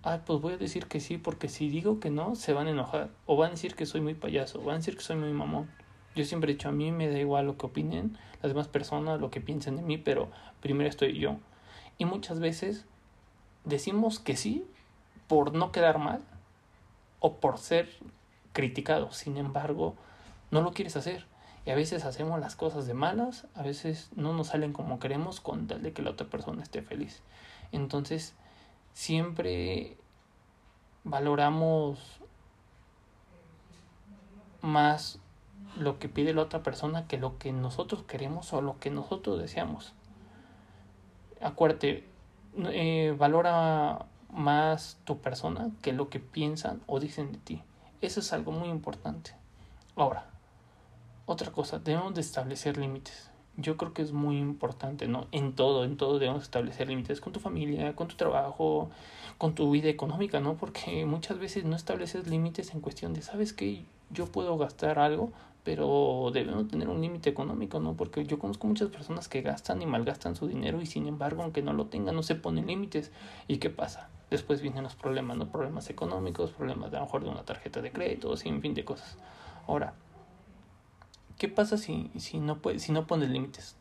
ah, 0.02 0.20
pues 0.26 0.40
voy 0.40 0.52
a 0.52 0.56
decir 0.58 0.86
que 0.86 1.00
sí, 1.00 1.16
porque 1.16 1.48
si 1.48 1.70
digo 1.70 1.98
que 1.98 2.10
no, 2.10 2.34
se 2.34 2.52
van 2.52 2.66
a 2.66 2.70
enojar. 2.70 3.10
O 3.24 3.36
van 3.36 3.48
a 3.48 3.50
decir 3.52 3.74
que 3.74 3.86
soy 3.86 4.02
muy 4.02 4.14
payaso, 4.14 4.60
o 4.60 4.64
van 4.64 4.74
a 4.74 4.78
decir 4.78 4.96
que 4.96 5.02
soy 5.02 5.16
muy 5.16 5.32
mamón. 5.32 5.70
Yo 6.14 6.24
siempre 6.24 6.52
he 6.52 6.54
dicho, 6.54 6.68
a 6.68 6.72
mí 6.72 6.92
me 6.92 7.08
da 7.08 7.18
igual 7.18 7.46
lo 7.46 7.56
que 7.56 7.66
opinen 7.66 8.18
las 8.42 8.52
demás 8.52 8.68
personas, 8.68 9.20
lo 9.20 9.30
que 9.30 9.40
piensen 9.40 9.76
de 9.76 9.82
mí, 9.82 9.96
pero 9.96 10.30
primero 10.60 10.88
estoy 10.88 11.18
yo. 11.18 11.38
Y 11.98 12.04
muchas 12.04 12.40
veces 12.40 12.86
decimos 13.64 14.18
que 14.18 14.36
sí 14.36 14.66
por 15.28 15.54
no 15.54 15.72
quedar 15.72 15.98
mal 15.98 16.22
o 17.20 17.36
por 17.36 17.58
ser 17.58 17.88
criticado. 18.52 19.12
Sin 19.12 19.36
embargo, 19.36 19.94
no 20.50 20.62
lo 20.62 20.72
quieres 20.72 20.96
hacer. 20.96 21.26
Y 21.66 21.70
a 21.70 21.74
veces 21.74 22.04
hacemos 22.04 22.40
las 22.40 22.56
cosas 22.56 22.86
de 22.86 22.94
malas, 22.94 23.46
a 23.54 23.62
veces 23.62 24.10
no 24.14 24.34
nos 24.34 24.48
salen 24.48 24.72
como 24.72 24.98
queremos 24.98 25.40
con 25.40 25.66
tal 25.66 25.82
de 25.82 25.92
que 25.92 26.02
la 26.02 26.10
otra 26.10 26.26
persona 26.26 26.62
esté 26.62 26.82
feliz. 26.82 27.22
Entonces, 27.72 28.34
siempre 28.92 29.96
valoramos 31.04 32.20
más 34.60 35.18
lo 35.78 35.98
que 35.98 36.08
pide 36.08 36.34
la 36.34 36.42
otra 36.42 36.62
persona 36.62 37.06
que 37.06 37.18
lo 37.18 37.38
que 37.38 37.52
nosotros 37.52 38.04
queremos 38.04 38.52
o 38.52 38.60
lo 38.60 38.78
que 38.78 38.90
nosotros 38.90 39.38
deseamos. 39.38 39.94
Acuérdate, 41.40 42.04
eh, 42.56 43.14
valora 43.18 44.06
más 44.30 44.98
tu 45.04 45.18
persona 45.18 45.70
que 45.82 45.92
lo 45.92 46.08
que 46.08 46.20
piensan 46.20 46.80
o 46.86 47.00
dicen 47.00 47.32
de 47.32 47.38
ti. 47.38 47.62
Eso 48.00 48.20
es 48.20 48.32
algo 48.32 48.52
muy 48.52 48.68
importante. 48.68 49.32
Ahora, 49.96 50.26
otra 51.26 51.52
cosa, 51.52 51.78
debemos 51.78 52.14
de 52.14 52.20
establecer 52.20 52.76
límites 52.76 53.30
yo 53.56 53.76
creo 53.76 53.92
que 53.92 54.02
es 54.02 54.12
muy 54.12 54.38
importante, 54.38 55.06
¿no? 55.06 55.26
En 55.30 55.54
todo, 55.54 55.84
en 55.84 55.96
todo 55.96 56.18
debemos 56.18 56.42
establecer 56.42 56.88
límites 56.88 57.20
con 57.20 57.32
tu 57.32 57.40
familia, 57.40 57.94
con 57.94 58.08
tu 58.08 58.16
trabajo, 58.16 58.90
con 59.38 59.54
tu 59.54 59.70
vida 59.70 59.88
económica, 59.88 60.40
¿no? 60.40 60.54
Porque 60.54 61.06
muchas 61.06 61.38
veces 61.38 61.64
no 61.64 61.76
estableces 61.76 62.26
límites 62.26 62.74
en 62.74 62.80
cuestión 62.80 63.14
de, 63.14 63.22
¿sabes 63.22 63.52
qué? 63.52 63.84
Yo 64.10 64.26
puedo 64.26 64.58
gastar 64.58 64.98
algo, 64.98 65.32
pero 65.64 66.30
debemos 66.32 66.68
tener 66.68 66.88
un 66.88 67.00
límite 67.00 67.30
económico, 67.30 67.80
¿no? 67.80 67.94
Porque 67.94 68.24
yo 68.24 68.38
conozco 68.38 68.66
muchas 68.66 68.90
personas 68.90 69.28
que 69.28 69.42
gastan 69.42 69.82
y 69.82 69.86
malgastan 69.86 70.36
su 70.36 70.46
dinero 70.46 70.80
y 70.80 70.86
sin 70.86 71.06
embargo, 71.06 71.42
aunque 71.42 71.62
no 71.62 71.72
lo 71.72 71.86
tengan, 71.86 72.14
no 72.14 72.22
se 72.22 72.34
ponen 72.34 72.66
límites. 72.66 73.10
¿Y 73.48 73.56
qué 73.56 73.70
pasa? 73.70 74.10
Después 74.30 74.60
vienen 74.60 74.84
los 74.84 74.94
problemas, 74.94 75.36
¿no? 75.36 75.50
Problemas 75.50 75.90
económicos, 75.90 76.52
problemas 76.52 76.90
de 76.90 76.98
a 76.98 77.00
lo 77.00 77.06
mejor 77.06 77.24
de 77.24 77.30
una 77.30 77.44
tarjeta 77.44 77.80
de 77.80 77.90
crédito, 77.90 78.36
sin 78.36 78.60
fin 78.60 78.74
de 78.74 78.84
cosas. 78.84 79.16
Ahora, 79.66 79.94
¿Qué 81.38 81.48
pasa 81.48 81.76
si, 81.78 82.10
si, 82.16 82.38
no, 82.38 82.58
puede, 82.58 82.78
si 82.78 82.92
no 82.92 83.06
pones 83.06 83.28
límites? 83.28 83.76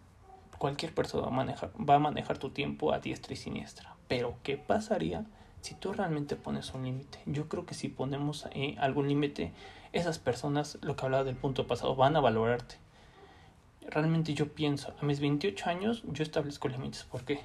Cualquier 0.58 0.94
persona 0.94 1.24
va 1.24 1.30
a, 1.30 1.36
manejar, 1.36 1.72
va 1.78 1.96
a 1.96 2.00
manejar 2.00 2.38
tu 2.40 2.50
tiempo 2.50 2.94
a 2.94 3.00
diestra 3.00 3.34
y 3.34 3.36
siniestra. 3.36 3.96
Pero, 4.08 4.36
¿qué 4.44 4.58
pasaría 4.58 5.26
si 5.62 5.76
tú 5.76 5.94
realmente 5.94 6.36
pones 6.36 6.74
un 6.74 6.84
límite? 6.84 7.20
Yo 7.26 7.48
creo 7.48 7.66
que 7.66 7.76
si 7.76 7.90
ponemos 7.90 8.48
eh, 8.54 8.76
algún 8.80 9.08
límite, 9.08 9.54
esas 9.94 10.20
personas, 10.20 10.78
lo 10.82 10.96
que 10.96 11.06
hablaba 11.06 11.24
del 11.24 11.36
punto 11.36 11.68
pasado, 11.68 11.96
van 11.96 12.16
a 12.16 12.20
valorarte. 12.20 12.76
Realmente 13.88 14.34
yo 14.34 14.54
pienso, 14.54 14.94
a 15.00 15.06
mis 15.06 15.20
28 15.20 15.70
años 15.70 16.04
yo 16.08 16.24
establezco 16.24 16.68
límites. 16.68 17.04
¿Por 17.04 17.24
qué? 17.24 17.42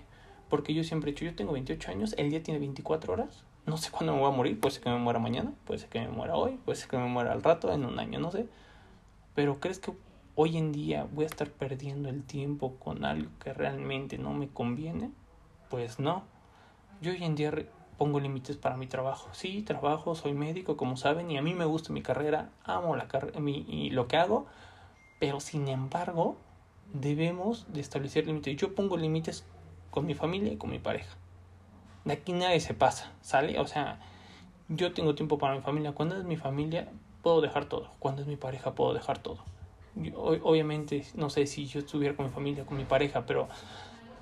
Porque 0.48 0.72
yo 0.72 0.82
siempre 0.82 1.10
he 1.10 1.12
dicho, 1.12 1.26
yo 1.26 1.34
tengo 1.34 1.52
28 1.52 1.90
años, 1.90 2.14
el 2.16 2.30
día 2.30 2.42
tiene 2.42 2.58
24 2.58 3.12
horas, 3.12 3.44
no 3.66 3.76
sé 3.76 3.90
cuándo 3.90 4.14
me 4.14 4.20
voy 4.20 4.32
a 4.32 4.36
morir, 4.36 4.58
puede 4.58 4.74
ser 4.74 4.82
que 4.82 4.88
me 4.88 4.98
muera 4.98 5.18
mañana, 5.18 5.52
puede 5.66 5.78
ser 5.78 5.90
que 5.90 6.00
me 6.00 6.08
muera 6.08 6.36
hoy, 6.36 6.58
puede 6.64 6.78
ser 6.78 6.88
que 6.88 6.96
me 6.96 7.06
muera 7.06 7.32
al 7.32 7.42
rato, 7.42 7.70
en 7.70 7.84
un 7.84 7.98
año, 7.98 8.18
no 8.18 8.30
sé. 8.30 8.48
Pero 9.34 9.60
¿crees 9.60 9.78
que 9.78 9.92
hoy 10.36 10.56
en 10.56 10.72
día 10.72 11.06
voy 11.12 11.24
a 11.24 11.28
estar 11.28 11.50
perdiendo 11.50 12.08
el 12.08 12.24
tiempo 12.24 12.76
con 12.76 13.04
algo 13.04 13.30
que 13.40 13.52
realmente 13.52 14.16
no 14.16 14.32
me 14.32 14.48
conviene? 14.48 15.10
Pues 15.68 15.98
no. 15.98 16.24
Yo 17.02 17.12
hoy 17.12 17.22
en 17.22 17.34
día 17.34 17.52
pongo 17.98 18.20
límites 18.20 18.56
para 18.56 18.76
mi 18.76 18.86
trabajo. 18.86 19.28
Sí, 19.32 19.62
trabajo, 19.62 20.14
soy 20.14 20.32
médico, 20.32 20.76
como 20.76 20.96
saben, 20.96 21.30
y 21.30 21.36
a 21.36 21.42
mí 21.42 21.52
me 21.52 21.64
gusta 21.64 21.92
mi 21.92 22.00
carrera, 22.00 22.50
amo 22.64 22.96
la 22.96 23.08
mi, 23.38 23.66
y 23.68 23.90
lo 23.90 24.06
que 24.08 24.16
hago, 24.16 24.46
pero 25.18 25.40
sin 25.40 25.68
embargo, 25.68 26.36
debemos 26.92 27.66
de 27.72 27.80
establecer 27.80 28.26
límites. 28.26 28.56
Yo 28.56 28.74
pongo 28.74 28.96
límites 28.96 29.44
con 29.90 30.06
mi 30.06 30.14
familia 30.14 30.52
y 30.52 30.56
con 30.56 30.70
mi 30.70 30.78
pareja. 30.78 31.16
De 32.04 32.14
aquí 32.14 32.32
nadie 32.32 32.60
se 32.60 32.72
pasa, 32.72 33.12
¿sale? 33.20 33.58
O 33.58 33.66
sea, 33.66 33.98
yo 34.68 34.92
tengo 34.92 35.14
tiempo 35.14 35.38
para 35.38 35.54
mi 35.54 35.60
familia. 35.60 35.92
Cuando 35.92 36.16
es 36.16 36.24
mi 36.24 36.36
familia, 36.36 36.88
puedo 37.22 37.40
dejar 37.40 37.66
todo. 37.66 37.90
Cuando 37.98 38.22
es 38.22 38.28
mi 38.28 38.36
pareja, 38.36 38.74
puedo 38.74 38.94
dejar 38.94 39.18
todo. 39.18 39.38
obviamente, 40.14 41.04
no 41.14 41.28
sé 41.30 41.46
si 41.46 41.66
yo 41.66 41.80
estuviera 41.80 42.14
con 42.14 42.26
mi 42.26 42.32
familia, 42.32 42.64
con 42.64 42.76
mi 42.76 42.84
pareja, 42.84 43.26
pero 43.26 43.48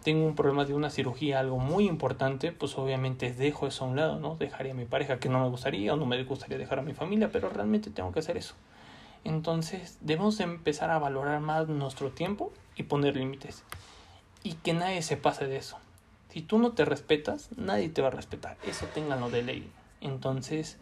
tengo 0.06 0.24
un 0.24 0.36
problema 0.36 0.64
de 0.64 0.72
una 0.72 0.88
cirugía, 0.88 1.40
algo 1.40 1.58
muy 1.58 1.88
importante, 1.88 2.52
pues 2.52 2.78
obviamente 2.78 3.32
dejo 3.32 3.66
eso 3.66 3.84
a 3.84 3.88
un 3.88 3.96
lado, 3.96 4.20
¿no? 4.20 4.36
Dejaría 4.36 4.70
a 4.70 4.76
mi 4.76 4.84
pareja 4.84 5.18
que 5.18 5.28
no 5.28 5.40
me 5.40 5.48
gustaría 5.48 5.92
o 5.92 5.96
no 5.96 6.06
me 6.06 6.22
gustaría 6.22 6.56
dejar 6.58 6.78
a 6.78 6.82
mi 6.82 6.94
familia, 6.94 7.32
pero 7.32 7.50
realmente 7.50 7.90
tengo 7.90 8.12
que 8.12 8.20
hacer 8.20 8.36
eso. 8.36 8.54
Entonces, 9.24 9.98
debemos 10.00 10.38
empezar 10.38 10.90
a 10.90 11.00
valorar 11.00 11.40
más 11.40 11.66
nuestro 11.66 12.10
tiempo 12.10 12.52
y 12.76 12.84
poner 12.84 13.16
límites. 13.16 13.64
Y 14.44 14.52
que 14.52 14.74
nadie 14.74 15.02
se 15.02 15.16
pase 15.16 15.48
de 15.48 15.56
eso. 15.56 15.76
Si 16.28 16.40
tú 16.40 16.60
no 16.60 16.70
te 16.70 16.84
respetas, 16.84 17.48
nadie 17.56 17.88
te 17.88 18.00
va 18.00 18.06
a 18.06 18.12
respetar. 18.12 18.56
Eso 18.64 18.86
ténganlo 18.94 19.28
de 19.28 19.42
ley. 19.42 19.68
Entonces, 20.00 20.78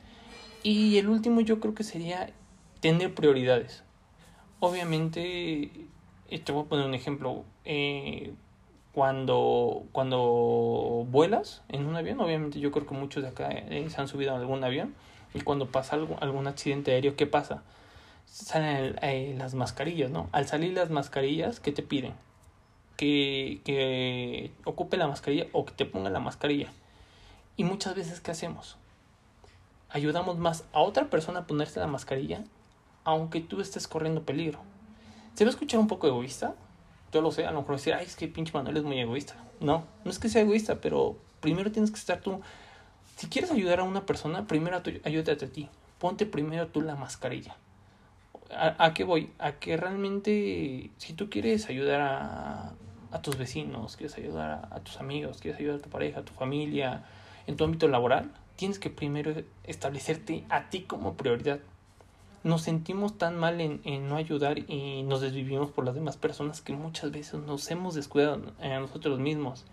y 0.63 0.99
el 0.99 1.09
último 1.09 1.41
yo 1.41 1.61
creo 1.61 1.75
que 1.75 1.83
sería 1.83 2.31
tener 2.81 3.15
prioridades. 3.15 3.85
Obviamente, 4.61 5.71
te 6.29 6.53
voy 6.53 6.67
a 6.67 6.69
poner 6.69 6.85
un 6.85 6.95
ejemplo. 6.95 7.45
Eh, 7.65 8.35
cuando, 8.95 9.85
cuando 9.93 11.07
vuelas 11.11 11.63
en 11.69 11.87
un 11.87 11.97
avión, 11.97 12.21
obviamente 12.21 12.61
yo 12.61 12.71
creo 12.71 12.87
que 12.87 12.95
muchos 12.95 13.23
de 13.23 13.31
acá 13.31 13.49
eh, 13.51 13.87
se 13.91 14.01
han 14.01 14.09
subido 14.09 14.35
a 14.35 14.39
algún 14.39 14.63
avión 14.65 14.95
y 15.35 15.41
cuando 15.41 15.67
pasa 15.67 15.97
algo, 15.97 16.17
algún 16.21 16.47
accidente 16.47 16.93
aéreo, 16.93 17.17
¿qué 17.17 17.27
pasa? 17.27 17.63
Salen 18.27 18.97
eh, 19.03 19.35
las 19.37 19.55
mascarillas, 19.55 20.11
¿no? 20.11 20.29
Al 20.33 20.47
salir 20.47 20.73
las 20.73 20.91
mascarillas, 20.91 21.61
¿qué 21.61 21.73
te 21.73 21.83
piden? 21.83 22.15
Que, 22.97 23.61
que 23.65 24.53
ocupe 24.65 24.97
la 24.97 25.09
mascarilla 25.09 25.47
o 25.53 25.65
que 25.65 25.73
te 25.73 25.85
ponga 25.85 26.11
la 26.11 26.21
mascarilla. 26.21 26.69
Y 27.57 27.65
muchas 27.65 27.95
veces, 27.95 28.21
¿qué 28.21 28.31
hacemos? 28.31 28.79
ayudamos 29.95 30.39
más 30.39 30.65
a 30.73 30.81
otra 30.81 31.09
persona 31.09 31.41
a 31.41 31.47
ponerse 31.47 31.79
la 31.79 31.87
mascarilla, 31.87 32.43
aunque 33.05 33.41
tú 33.41 33.61
estés 33.61 33.87
corriendo 33.87 34.25
peligro. 34.25 34.59
¿Se 35.35 35.45
va 35.45 35.49
a 35.49 35.53
escuchar 35.53 35.79
un 35.79 35.87
poco 35.87 36.09
egoísta? 36.09 36.55
Yo 37.15 37.21
lo 37.21 37.31
sé, 37.31 37.47
a 37.47 37.53
lo 37.53 37.61
mejor 37.61 37.77
decir, 37.77 37.95
ay, 37.95 38.05
es 38.05 38.17
que 38.17 38.27
pinche 38.27 38.53
Manuel 38.53 38.77
es 38.77 38.83
muy 38.83 38.99
egoísta. 38.99 39.37
No, 39.61 39.85
no 40.05 40.11
es 40.11 40.19
que 40.19 40.29
sea 40.29 40.43
egoísta, 40.43 40.81
pero 40.81 41.17
primero 41.39 41.71
tienes 41.71 41.93
que 41.93 41.97
estar 41.97 42.21
tú. 42.21 42.41
Si 43.15 43.29
quieres 43.29 43.53
ayudar 43.53 43.79
a 43.79 43.85
una 43.85 44.05
persona, 44.05 44.49
primero 44.49 44.83
ayúdate 45.05 45.45
a 45.45 45.49
ti. 45.49 45.69
Ponte 46.01 46.27
primero 46.27 46.67
tú 46.67 46.81
la 46.81 46.97
mascarilla. 46.97 47.55
¿A, 48.51 48.93
qué 48.95 49.05
voy? 49.05 49.31
A 49.39 49.53
que 49.53 49.77
realmente, 49.77 50.91
si 50.97 51.13
tú 51.13 51.31
quieres 51.31 51.69
ayudar 51.69 52.01
a, 52.01 52.75
tus 53.23 53.39
vecinos, 53.39 53.97
quieres 53.97 54.19
ayudar 54.19 54.51
a, 54.51 54.75
a 54.75 54.81
tus 54.81 54.99
amigos, 54.99 55.39
quieres 55.41 55.61
ayudar 55.61 55.79
a 55.79 55.83
tu 55.83 55.91
pareja, 55.91 56.19
a 56.19 56.25
tu 56.25 56.33
familia, 56.33 57.05
en 57.47 57.57
tu 57.57 57.63
ámbito 57.63 57.87
laboral, 57.87 58.33
tienes 58.57 58.81
que 58.81 58.91
primero 58.91 59.33
establecerte 59.63 60.45
a 60.49 60.69
ti 60.69 60.83
como 60.83 61.15
prioridad. 61.15 61.61
Nos 62.45 62.61
sentimos 62.61 63.17
tan 63.17 63.39
mal 63.39 63.59
en, 63.63 63.81
no 64.07 64.17
ayudar 64.17 64.59
y 64.71 65.03
nos 65.03 65.23
desvivimos 65.23 65.71
por 65.71 65.87
las 65.87 65.95
demás 65.95 66.19
personas 66.19 66.61
que 66.61 66.75
muchas 66.75 67.11
veces 67.11 67.41
nos 67.41 67.71
hemos 67.71 67.95
descuidado 67.95 68.53
a 68.61 68.81
nosotros 68.81 69.19
mismos. 69.19 69.65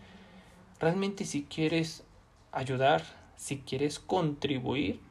Realmente 0.80 1.26
si 1.26 1.44
quieres 1.44 2.06
ayudar, 2.54 3.04
si 3.36 3.58
quieres 3.58 4.00
contribuir, 4.00 5.02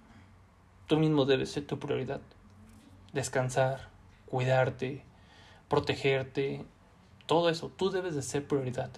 tú 0.86 0.96
mismo 0.96 1.26
debes 1.26 1.50
ser 1.50 1.66
tu 1.66 1.78
prioridad. 1.78 2.22
Descansar, 3.12 3.90
cuidarte, 4.24 5.04
protegerte, 5.68 6.64
todo 7.26 7.50
eso, 7.50 7.70
tú 7.76 7.90
debes 7.90 8.14
de 8.14 8.22
ser 8.22 8.48
prioridad. 8.48 8.90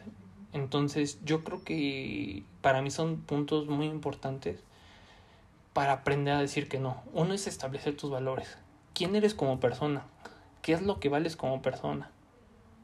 Entonces 0.52 1.18
yo 1.24 1.42
creo 1.42 1.64
que 1.64 2.44
para 2.60 2.80
mí 2.80 2.92
son 2.92 3.22
puntos 3.22 3.66
muy 3.66 3.86
importantes 3.86 4.62
para 5.72 5.92
aprender 5.92 6.34
a 6.34 6.40
decir 6.40 6.68
que 6.68 6.78
no. 6.78 7.02
Uno 7.12 7.34
es 7.34 7.46
establecer 7.46 7.96
tus 7.96 8.10
valores. 8.10 8.56
¿Quién 8.94 9.16
eres 9.16 9.34
como 9.34 9.60
persona? 9.60 10.04
¿Qué 10.60 10.72
es 10.72 10.82
lo 10.82 11.00
que 11.00 11.08
vales 11.08 11.36
como 11.36 11.62
persona? 11.62 12.10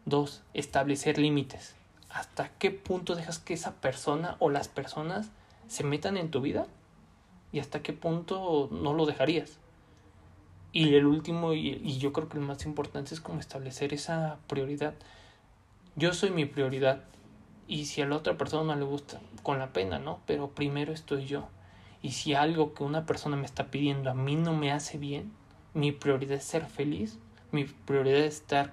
Dos, 0.05 0.43
establecer 0.55 1.19
límites. 1.19 1.75
¿Hasta 2.09 2.49
qué 2.59 2.71
punto 2.71 3.15
dejas 3.15 3.39
que 3.39 3.55
esa 3.55 3.75
persona 3.75 4.37
o 4.39 4.51
las 4.51 4.69
personas 4.69 5.31
se 5.67 5.85
metan 5.85 6.17
en 6.17 6.31
tu 6.31 6.41
vida? 6.41 6.67
¿Y 7.53 7.61
hasta 7.61 7.83
qué 7.83 7.93
punto 7.93 8.69
no 8.73 8.95
lo 8.95 9.05
dejarías? 9.05 9.59
Y 10.73 10.95
el 10.95 11.07
último, 11.07 11.53
y, 11.53 11.81
y 11.83 11.99
yo 11.99 12.13
creo 12.13 12.29
que 12.29 12.39
el 12.39 12.45
más 12.45 12.65
importante 12.65 13.15
es 13.15 13.21
como 13.21 13.41
establecer 13.41 13.93
esa 13.93 14.39
prioridad. 14.47 14.95
Yo 15.97 16.15
soy 16.15 16.31
mi 16.31 16.47
prioridad 16.47 17.05
y 17.67 17.85
si 17.85 18.01
a 18.01 18.07
la 18.07 18.17
otra 18.17 18.39
persona 18.39 18.75
no 18.75 18.81
le 18.81 18.87
gusta, 18.87 19.21
con 19.43 19.59
la 19.59 19.73
pena, 19.73 19.99
¿no? 19.99 20.21
Pero 20.27 20.51
primero 20.51 20.93
estoy 20.93 21.27
yo. 21.27 21.49
Y 22.03 22.13
si 22.13 22.35
algo 22.35 22.75
que 22.75 22.85
una 22.85 23.07
persona 23.07 23.37
me 23.37 23.47
está 23.47 23.67
pidiendo 23.67 24.11
a 24.11 24.15
mí 24.15 24.37
no 24.37 24.55
me 24.55 24.73
hace 24.73 24.99
bien, 24.99 25.33
mi 25.75 25.93
prioridad 25.93 26.37
es 26.37 26.45
ser 26.45 26.67
feliz, 26.67 27.19
mi 27.51 27.65
prioridad 27.65 28.21
es 28.21 28.37
estar 28.37 28.73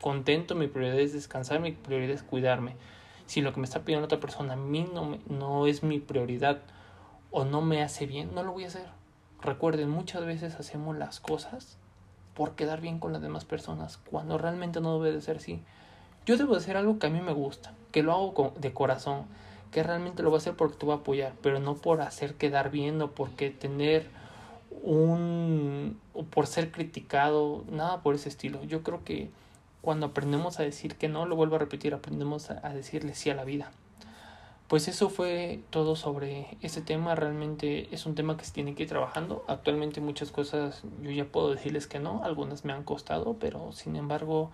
contento, 0.00 0.54
mi 0.54 0.66
prioridad 0.66 0.98
es 0.98 1.12
descansar, 1.12 1.60
mi 1.60 1.72
prioridad 1.72 2.14
es 2.14 2.22
cuidarme. 2.22 2.76
Si 3.26 3.42
lo 3.42 3.52
que 3.52 3.60
me 3.60 3.66
está 3.66 3.84
pidiendo 3.84 4.06
otra 4.06 4.18
persona 4.20 4.54
a 4.54 4.56
mí 4.56 4.88
no, 4.92 5.18
no 5.28 5.66
es 5.66 5.82
mi 5.82 6.00
prioridad 6.00 6.62
o 7.30 7.44
no 7.44 7.60
me 7.60 7.82
hace 7.82 8.06
bien, 8.06 8.34
no 8.34 8.42
lo 8.42 8.52
voy 8.52 8.64
a 8.64 8.68
hacer. 8.68 8.88
Recuerden, 9.40 9.88
muchas 9.88 10.24
veces 10.24 10.56
hacemos 10.56 10.96
las 10.96 11.20
cosas 11.20 11.78
por 12.34 12.54
quedar 12.54 12.80
bien 12.80 12.98
con 12.98 13.12
las 13.12 13.22
demás 13.22 13.44
personas, 13.44 13.98
cuando 13.98 14.38
realmente 14.38 14.80
no 14.80 14.98
debe 14.98 15.14
de 15.14 15.20
ser 15.20 15.36
así. 15.36 15.62
Yo 16.26 16.36
debo 16.36 16.56
hacer 16.56 16.76
algo 16.76 16.98
que 16.98 17.06
a 17.06 17.10
mí 17.10 17.20
me 17.20 17.32
gusta, 17.32 17.74
que 17.92 18.02
lo 18.02 18.12
hago 18.12 18.54
de 18.58 18.72
corazón, 18.72 19.26
que 19.70 19.82
realmente 19.82 20.22
lo 20.22 20.30
voy 20.30 20.38
a 20.38 20.40
hacer 20.40 20.54
porque 20.54 20.76
te 20.76 20.86
voy 20.86 20.94
a 20.94 20.98
apoyar, 20.98 21.32
pero 21.42 21.60
no 21.60 21.76
por 21.76 22.00
hacer 22.00 22.34
quedar 22.34 22.70
bien 22.70 23.00
o 23.02 23.10
porque 23.12 23.50
tener 23.50 24.08
un 24.82 25.98
o 26.14 26.24
por 26.24 26.46
ser 26.46 26.70
criticado, 26.70 27.64
nada 27.70 28.02
por 28.02 28.14
ese 28.14 28.28
estilo. 28.28 28.62
Yo 28.64 28.82
creo 28.82 29.04
que 29.04 29.30
cuando 29.80 30.06
aprendemos 30.06 30.60
a 30.60 30.62
decir 30.62 30.96
que 30.96 31.08
no, 31.08 31.26
lo 31.26 31.36
vuelvo 31.36 31.56
a 31.56 31.58
repetir, 31.58 31.94
aprendemos 31.94 32.50
a, 32.50 32.68
decirle 32.70 33.14
sí 33.14 33.30
a 33.30 33.34
la 33.34 33.44
vida. 33.44 33.70
Pues 34.68 34.86
eso 34.86 35.08
fue 35.08 35.60
todo 35.70 35.96
sobre 35.96 36.56
ese 36.60 36.80
tema. 36.80 37.14
Realmente 37.14 37.92
es 37.92 38.06
un 38.06 38.14
tema 38.14 38.36
que 38.36 38.44
se 38.44 38.52
tiene 38.52 38.74
que 38.74 38.84
ir 38.84 38.88
trabajando. 38.88 39.44
Actualmente 39.48 40.00
muchas 40.00 40.30
cosas 40.30 40.82
yo 41.02 41.10
ya 41.10 41.24
puedo 41.24 41.50
decirles 41.50 41.86
que 41.86 41.98
no, 41.98 42.22
algunas 42.22 42.64
me 42.64 42.72
han 42.72 42.84
costado, 42.84 43.34
pero 43.40 43.72
sin 43.72 43.96
embargo 43.96 44.50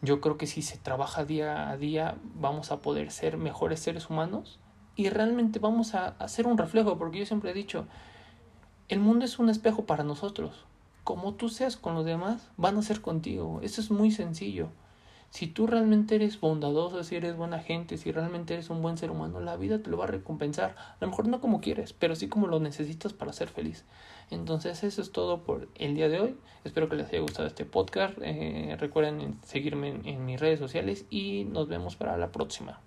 yo 0.00 0.20
creo 0.20 0.36
que 0.36 0.46
si 0.46 0.62
se 0.62 0.78
trabaja 0.78 1.24
día 1.24 1.70
a 1.70 1.76
día 1.76 2.16
vamos 2.34 2.70
a 2.70 2.80
poder 2.80 3.10
ser 3.10 3.36
mejores 3.36 3.80
seres 3.80 4.10
humanos 4.10 4.60
y 4.94 5.10
realmente 5.10 5.58
vamos 5.58 5.94
a 5.94 6.08
hacer 6.18 6.46
un 6.46 6.58
reflejo, 6.58 6.98
porque 6.98 7.18
yo 7.18 7.26
siempre 7.26 7.50
he 7.50 7.54
dicho, 7.54 7.86
el 8.88 9.00
mundo 9.00 9.24
es 9.24 9.38
un 9.38 9.48
espejo 9.48 9.86
para 9.86 10.04
nosotros. 10.04 10.64
Como 11.04 11.34
tú 11.34 11.48
seas 11.48 11.76
con 11.76 11.94
los 11.94 12.04
demás, 12.04 12.48
van 12.56 12.76
a 12.76 12.82
ser 12.82 13.00
contigo. 13.00 13.60
Eso 13.62 13.80
es 13.80 13.90
muy 13.90 14.10
sencillo. 14.10 14.68
Si 15.30 15.46
tú 15.46 15.66
realmente 15.66 16.14
eres 16.14 16.40
bondadoso, 16.40 17.04
si 17.04 17.16
eres 17.16 17.36
buena 17.36 17.58
gente, 17.58 17.98
si 17.98 18.10
realmente 18.12 18.54
eres 18.54 18.70
un 18.70 18.80
buen 18.80 18.96
ser 18.96 19.10
humano, 19.10 19.40
la 19.40 19.56
vida 19.56 19.82
te 19.82 19.90
lo 19.90 19.98
va 19.98 20.04
a 20.04 20.08
recompensar. 20.08 20.74
A 20.78 20.96
lo 21.00 21.08
mejor 21.08 21.28
no 21.28 21.40
como 21.40 21.60
quieres, 21.60 21.92
pero 21.92 22.16
sí 22.16 22.28
como 22.28 22.46
lo 22.46 22.60
necesitas 22.60 23.12
para 23.12 23.32
ser 23.32 23.48
feliz. 23.48 23.84
Entonces 24.30 24.84
eso 24.84 25.00
es 25.00 25.12
todo 25.12 25.42
por 25.44 25.68
el 25.76 25.94
día 25.94 26.08
de 26.08 26.20
hoy. 26.20 26.36
Espero 26.64 26.88
que 26.88 26.96
les 26.96 27.08
haya 27.08 27.20
gustado 27.20 27.48
este 27.48 27.64
podcast. 27.64 28.18
Eh, 28.20 28.76
recuerden 28.78 29.38
seguirme 29.42 30.00
en 30.04 30.24
mis 30.26 30.40
redes 30.40 30.58
sociales 30.58 31.06
y 31.10 31.44
nos 31.44 31.68
vemos 31.68 31.96
para 31.96 32.16
la 32.16 32.30
próxima. 32.30 32.80